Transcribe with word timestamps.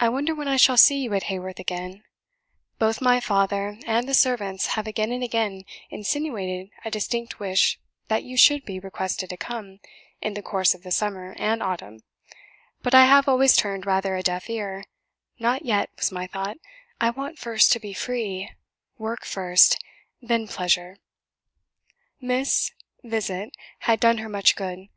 I 0.00 0.08
wonder 0.08 0.34
when 0.34 0.48
I 0.48 0.56
shall 0.56 0.76
see 0.76 0.98
you 0.98 1.14
at 1.14 1.30
Haworth 1.30 1.60
again; 1.60 2.02
both 2.80 3.00
my 3.00 3.20
father 3.20 3.78
and 3.86 4.08
the 4.08 4.12
servants 4.12 4.66
have 4.74 4.88
again 4.88 5.12
and 5.12 5.22
again 5.22 5.62
insinuated 5.90 6.70
a 6.84 6.90
distinct 6.90 7.38
wish 7.38 7.78
that 8.08 8.24
you 8.24 8.36
should 8.36 8.64
be 8.64 8.80
requested 8.80 9.30
to 9.30 9.36
come 9.36 9.78
in 10.20 10.34
the 10.34 10.42
course 10.42 10.74
of 10.74 10.82
the 10.82 10.90
summer 10.90 11.36
and 11.38 11.62
autumn, 11.62 12.00
but 12.82 12.96
I 12.96 13.04
have 13.04 13.28
always 13.28 13.54
turned 13.54 13.86
rather 13.86 14.16
a 14.16 14.24
deaf 14.24 14.50
ear; 14.50 14.82
'not 15.38 15.64
yet,' 15.64 15.90
was 15.96 16.10
my 16.10 16.26
thought, 16.26 16.56
'I 17.00 17.10
want 17.10 17.38
first 17.38 17.70
to 17.70 17.78
be 17.78 17.92
free;' 17.92 18.50
work 18.98 19.24
first, 19.24 19.78
then 20.20 20.48
pleasure." 20.48 20.96
Miss 22.20 22.72
's 22.72 22.72
visit 23.04 23.50
had 23.82 24.00
done 24.00 24.18
her 24.18 24.28
much 24.28 24.56
good. 24.56 24.88